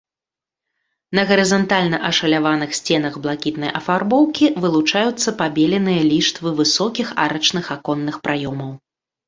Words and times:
На 1.17 1.21
гарызантальна 1.31 1.97
ашаляваных 2.09 2.69
сценах 2.79 3.19
блакітнай 3.27 3.71
афарбоўкі 3.81 4.51
вылучаюцца 4.65 5.29
пабеленыя 5.45 6.01
ліштвы 6.11 6.49
высокіх 6.63 7.07
арачных 7.29 7.65
аконных 7.81 8.15
праёмаў. 8.29 8.71